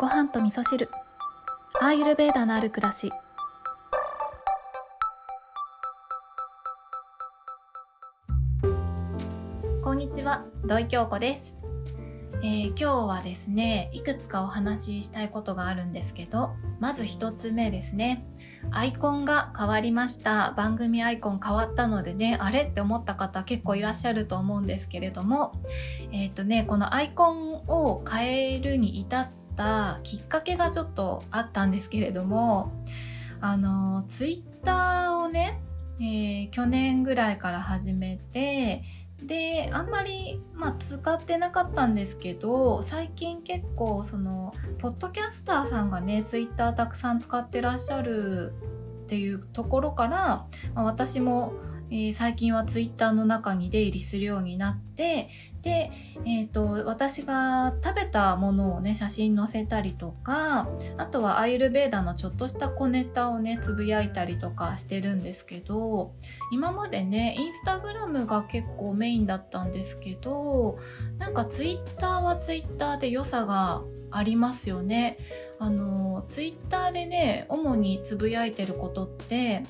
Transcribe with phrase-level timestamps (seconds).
[0.00, 0.88] ご飯と味噌汁。
[1.78, 3.12] アーユルベーダのある暮らし。
[9.84, 11.58] こんにちは土井京子です、
[12.42, 18.24] えー今日はですねいくつかお話ししたいことがあるんですけどまず一つ目ですね。
[18.70, 20.54] アイコンが変わりました。
[20.56, 25.52] 番組アイコン変わったのでねあれって思った方結構いらっしゃると思うんですけれども
[26.10, 29.28] えっ、とねこのアイコンを変えるに至っ
[29.60, 32.72] たきっかけがちょっとあったんですけれども
[33.40, 35.60] あのツイッターをね、
[36.00, 38.82] えー去年ぐらいから始めて
[39.22, 48.54] であんまり、まあ、使ってなかったんですけど最近結構そのポッドキャスターさんがねツイッターたくさん使ってらっしゃる
[49.04, 51.52] っていうところから、まあ私も、
[51.90, 55.28] えー最近はツイッターの中に出入りするようになって
[55.62, 55.90] で、
[56.24, 66.14] えー、と私が食べたものをね写真載せたりとかあとはアイルベーダのちょっとした小ネタをねつぶやいたりとかしてるんですけど
[66.52, 70.78] 今までねインスタグラムが結構メインだったんですけど
[71.18, 75.18] なんかツイッターはツイッターで良さがありますよね。
[75.60, 79.62] あのツイッターでね主につぶやいてることって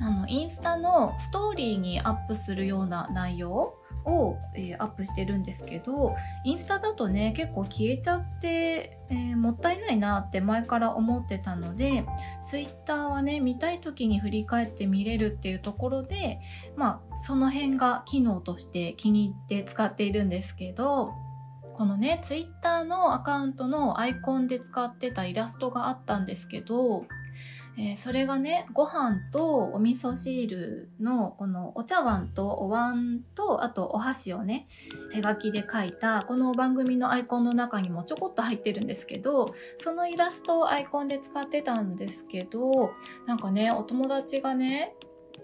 [0.00, 6.14] あのインスタのストーリーにアップするような内容を、えーアップしてるんですけど
[6.44, 12.04] インスタだとね結構消えちゃって、えーもったいないなって前から思ってたので
[12.46, 16.40] ツイッターはね見たい時に振り返って見れるっていうところで
[16.76, 21.12] まあその辺が機能として気に入って使っているんですけど
[21.74, 27.04] このねツイッターのアカウントのアイコンで使ってたイラストがあったんですけど
[27.76, 34.68] えーそれがねご飯とお味噌汁のこのお茶碗とお椀とあとお箸をね
[35.10, 42.92] 手書きで描いたこの番組のアイコンの中にもちょこっと入ってるんですけどそのイラストをアイコンで使ってたんですけど
[43.26, 44.94] なんかねお友達がね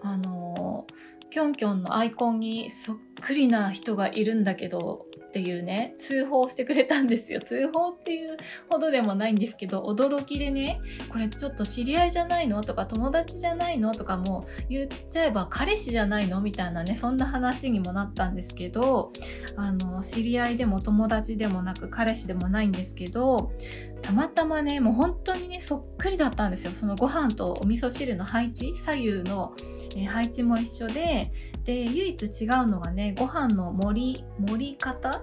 [0.01, 7.39] あのーキョンキョンのアイコンにそっくりな人がいるんだけどっていうね通報してくれたんですよ。
[7.45, 8.35] 通報っていう
[8.69, 12.61] ほどでもないんですけど驚きでねこれちょっと知り合いじゃないの？
[12.61, 13.95] とか友達じゃないの？
[13.95, 16.41] とかも言っちゃえば彼氏じゃないの？
[16.41, 19.13] みたいなねそんな話にもなったんですけど
[19.55, 23.53] あの知り合いでも友達でもなく彼氏でもないんですけど
[24.01, 26.71] たまたまねもう本当にねそっくりだったんですよ。
[26.75, 29.53] そのご飯とお味噌汁の配置左右の、
[29.95, 31.31] え配置も一緒で
[31.65, 35.21] で唯一違うのがねご飯の盛り盛り方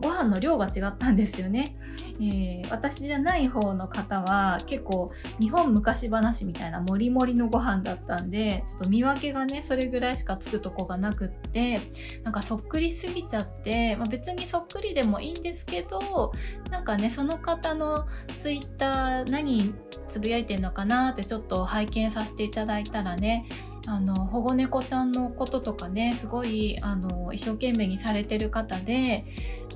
[0.00, 1.76] ご飯の量が違ったんですよね、
[2.20, 5.10] えー私じゃない方の方は結構
[5.40, 11.80] 日本昔話みたいなもりもりのご飯だったんでちょっと見分けがねそれぐらいしかつくとこがなくって
[12.22, 16.32] なんかそっくりすぎちゃって、まあ、別にそっくりでもいいんですけど
[16.70, 18.06] なんかねその方の
[18.38, 19.74] ツイッター何
[20.08, 23.46] つぶやいてんのかなってちょっと拝見させていただいたらね
[23.88, 29.24] あの保護猫ちゃんのこととかねすごいあの一生懸命にされてる方で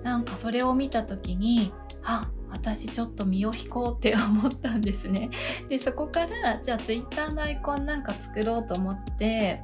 [0.03, 1.73] なんかそれを見た時に
[2.03, 5.31] あ私ちょっと身を引こうって思ったんですね。
[5.69, 9.63] でそこからじゃあ Twitter のアイコンなんか作ろうと思って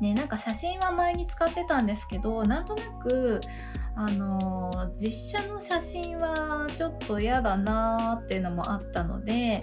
[0.00, 3.40] ねなんか写真は前に使ってたんですけどなんとなく
[3.98, 9.60] あの実写の写真はちょっと嫌だなーっていうのもあったので、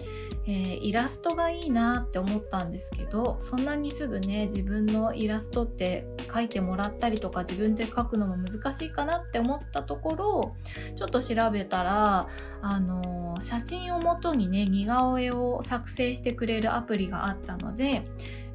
[0.48, 10.56] えーイラストがいいなって思ったんですけどそんなにすぐね自分のイラストって描いてもらったりとか自分で描くのも難しいかなって思ったところ
[10.96, 12.28] ちょっと調べたら
[12.62, 18.06] あの写真をもとにね似顔絵を作成してくれるアプリがあったので、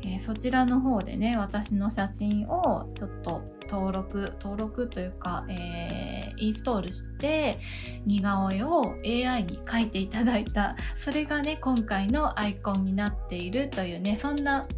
[0.03, 7.59] えーそちらの方でね私の写真をちょっと登録登録というか、えーインストールして
[8.07, 14.69] 似顔絵を AI に描いていただいたそれがね今回のアイコンになっているというねそんな、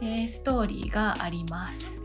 [0.00, 2.00] えーストーリーがあります。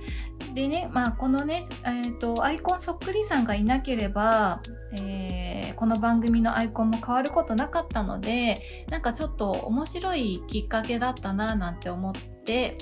[0.53, 4.61] でね、まあ、このね、えー、とアイコンそっくりさんがいなければ、
[4.93, 8.55] えーこの番組のアイコンも変わることなかったので
[8.89, 12.77] なんかちょっと面白いきっかけだったななんて思って、え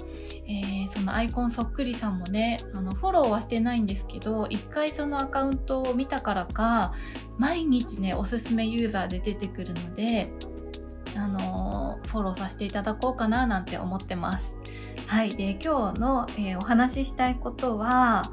[0.87, 6.93] ーそのアイコンそっくりさんもねあのフォローはしてないんですけど一回そのアカウントを見たからか
[7.39, 10.29] 毎日ねおすすめユーザーで出てくるので
[11.15, 14.55] あのフォローさせていただこうかななんて思ってます。
[15.07, 15.35] はい。
[15.35, 18.31] で、今日の、えーお話ししたいことは、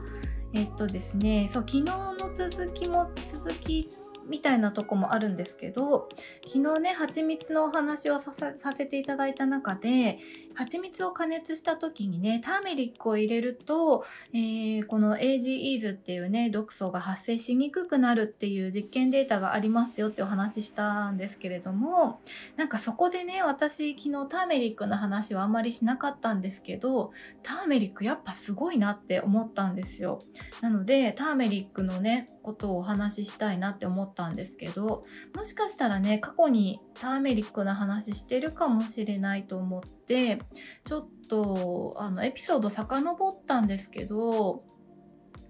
[0.52, 3.90] えっとですね、そう、昨日の続きも続き
[4.26, 6.08] みたいなとこもあるんですけど、
[6.46, 8.32] 昨日ね、蜂蜜のお話をさ
[8.74, 10.18] せていただいた中で、
[10.54, 22.20] 蜂蜜を加熱した時にねターメリックを入れると、えー、この AGEs っていうね毒素が発生しにくくなるっていう実験データがありますよってお話ししたんですけれども
[22.56, 27.12] なんかそこでね私昨日ターメリックの話はあんまりしなかったんですけど
[27.42, 30.20] ターメリックやっぱすごいなって思ったんですよ。
[30.60, 35.04] なのでターメリックのねことをお話ししたいなって思ったんですけど
[35.34, 40.39] もしかしたらね過去にターメリックの話してるかもしれないと思って
[40.84, 44.64] ちょっとあのエピソード遡ったんですけど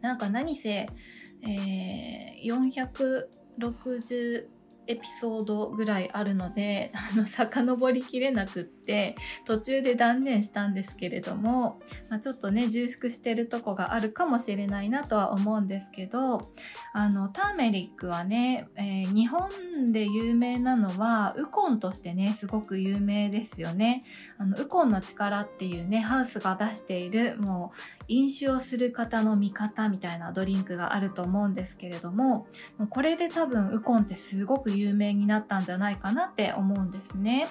[0.00, 0.88] なんか何せ、
[1.42, 3.26] えー、
[3.84, 4.46] 460
[4.86, 8.79] エピソードぐらいあるのであの遡りきれなくって。
[8.90, 9.14] て
[9.44, 11.78] 途中で断念したんですけれども、
[12.08, 16.50] まあ、ちょっとね重複してるとこがあるかもしれないなとは思うんですけど
[16.92, 24.04] あのターメリックはね、えー、日本で有名なのはウコンとしてねすごく有名ですよね。
[24.38, 37.48] あのウコンの力っていうねハウスが出しているもう飲酒をする方の味方みたいなドリンクがあると思うんですけれどももうこれで多分ウコンってすごく有名になったんじゃないかなって思うんですね。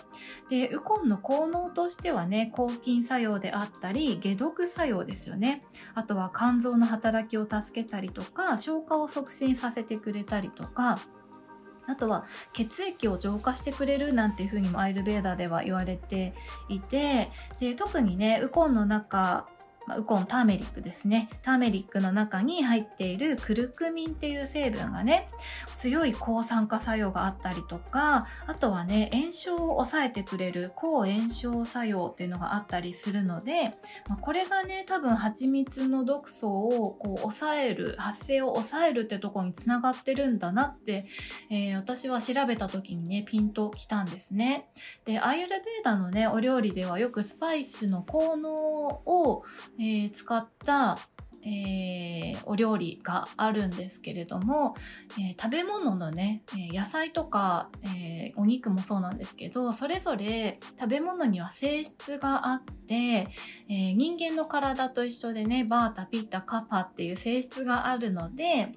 [0.49, 5.63] でウコンの効能としてはね抗菌作用であったり解毒作用ですよね。
[5.93, 10.99] あとは肝臓の働きを助けたりとか消化を促進させてくれたりとか
[11.85, 16.33] あとは血液を浄化してくれるなんていうふうにもアイルベーダーでは言われて
[16.67, 17.29] いて
[17.59, 19.47] で特にねウコンの中
[19.89, 25.29] まあ、ウコンターメリックですねターメリックの中に入っているクルクミンっていう成分がね
[25.75, 33.73] 強い抗酸化作用があったりとかあとはね炎症を抑えてくれる抗炎症作用っていうのがあったりするので、
[34.07, 41.07] まあ、これがね多分蜂蜜の毒素をこう抑える発生を抑えるってとこにつながってるんだなって、
[41.49, 44.69] えー、私は調べた時にねピンときたんですね。
[45.05, 49.43] でアイルベーダのねお料理ではよくスパイスの効能を
[49.79, 50.99] えー、使った、
[51.43, 54.75] えー、お料理があるんですけれども、
[55.17, 63.27] えー、食べ物のね、野菜とか、えお肉もそうなんですけどそれぞれ食べ物には性質があって、
[63.69, 68.73] え人間の体と一緒でねバータピッタカパっていう性質があるので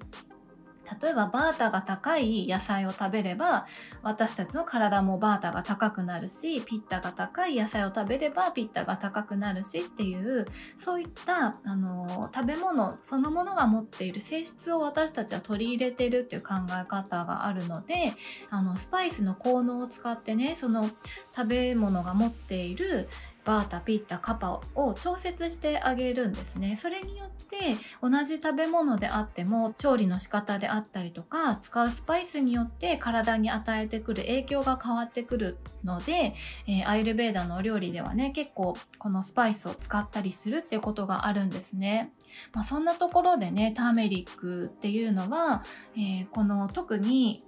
[1.01, 3.67] 例えばバータが高い野菜を食べれば
[4.01, 10.47] 私たちの体もバータが高くなるしピッタが高い野菜を食べればピッタが高くなるしっていう
[10.77, 18.13] そういったあの食べ物そのものが持っている性質を私たちは取り入れてるっていう考え方があるので
[18.49, 20.89] あのスパイスの効能を使ってねその
[21.35, 23.09] 食べ物が持っている
[23.45, 36.35] バータピッタカパを調節してあげるんですねそれによって同じ食べ物であっても調理の仕方であったりとか使うスパイスによって体に与えてくる影響が変わってくるので、
[36.67, 42.13] えー、アイルベーダのお料理ではね結構このスパイスを使ったりするってことがあるんですね。
[42.51, 45.63] まあ、そんなところでねターメリックっていうのは、
[45.95, 47.43] えー、この特に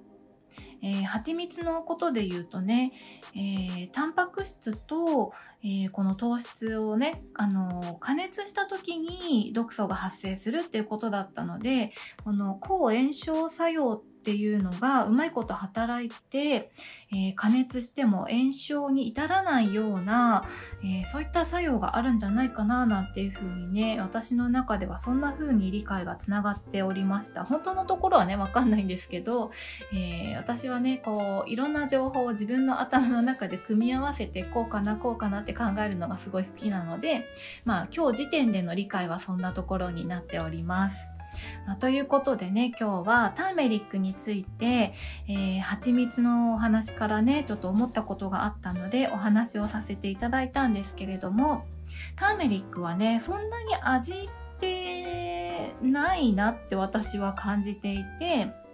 [0.81, 2.91] えー、蜂蜜のことで言うとね、
[3.35, 5.33] えー、タンパク質と、
[5.63, 11.91] えー、この糖質をね、あの加熱した時に毒素が発生するっていうことだったので
[12.23, 16.71] この抗炎症作用ってていうのがうまいこと働いて、
[17.11, 20.45] えー、加熱しても炎症に至らないような、
[20.83, 29.51] えー、そういった作用があるんじゃないかななんていうふうにね私の中ではそんな風に理解がつながっておりました本当のところはね分かんないんですけど、
[29.93, 37.27] えー、私はねこういろんな情報を自分の頭の中で組み合わせてこうかなこうかなって考えるのがすごい好きなので
[37.63, 41.14] まあ今日時点での理解はそんなところになっております。
[41.65, 44.93] まあ、ということでね今日はターメリックについて、
[45.27, 51.65] えー、蜂蜜のお話からねちょっと思ったことがあったのでお話をさせていただいたんですけれども
[52.15, 54.17] ターメリックはねそんなに味っ
[54.59, 58.64] てないなって私は感じていて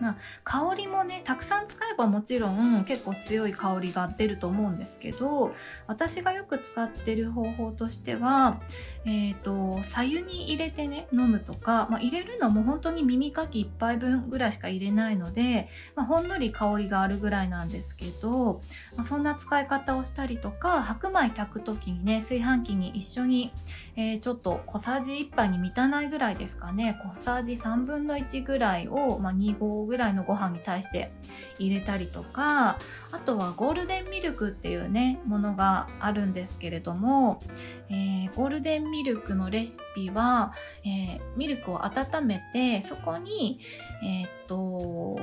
[0.00, 5.52] まあ、香りもねたくさん使えばもちろん結構強い香りが出ると思うんですけど
[5.86, 8.60] 私がよく使ってる方法としては
[9.08, 18.60] えーと、左右に入れてね飲むとか、まあ、入れるのも本当に耳かき1杯分ぐらいしか入れないので、まあ、ほんのり香りがあるぐらいなんですけど、
[18.96, 23.52] まあ、そんな使い方をしたりとか白米炊く時にね炊飯器に一緒に、
[23.94, 31.10] えー、ちょっと小さじ1杯に満たないぐらいですかね小さじ3分の1ぐらいを、まあ2合ぐらいのご飯に対して
[31.58, 32.78] 入れたりとか
[33.12, 37.40] あとはゴールデンミルクっていうねものがあるんですけれども、
[37.88, 40.52] えー、ゴールデンミルクのレシピは、
[40.84, 43.60] えー、ミルクを温めてそこに、
[44.02, 45.18] えー、っとこ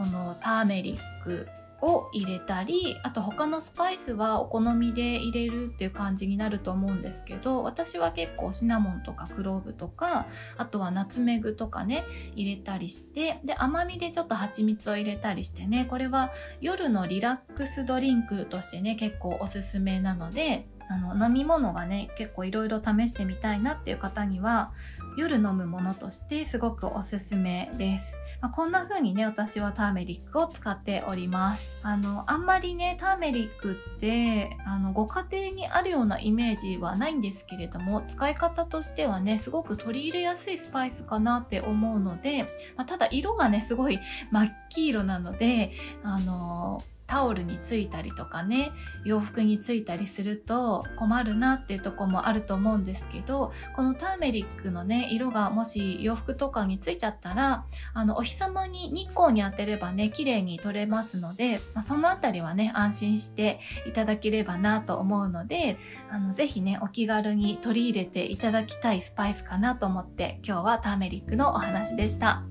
[0.00, 1.48] のターメリック
[1.80, 12.04] を入れたりあと他のスパイスはお好みで入れるっていう感じになると思うんですけど私は結構シナモンとかクローブとかあとはナツメグとかね
[12.34, 24.72] 入れたりしてで甘みでちょっと蜂蜜を入れたりしてねこれは夜のリラックスドリンクとしてね結構おすすめなのであの飲み物がね結構いろいろ試してみたいなっていう方には
[25.18, 28.16] 夜飲むものとしてすごくおすすめです。
[28.40, 42.44] まあ、こんな風にね私はターメリックを使っておりますあのあんまりねターメリックってあのご家庭にあるようなイメージはないんですけれども使い方としてはねすごく取り入れやすいスパイスかなって思うので、
[42.76, 43.98] まあ、ただ色がねすごい
[44.30, 45.72] 真っ黄色なので
[46.04, 48.70] あのタオルについたりとかね
[49.04, 65.78] 洋服についたりすると困るなっていうとこもあると思うんですけどこのターメリックのね色がもし洋服とかについちゃったらあのお日様に日光に当てればね綺麗に取れますので、まあ、そのあたりはね安心していただければなと思うので
[66.10, 72.42] あのぜひねお気軽に取り入れていただきたいスパイスかなと思って今日はターメリックのお話でした。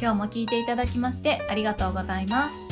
[0.00, 2.65] 今日も聞いていただきましてありがとうございます。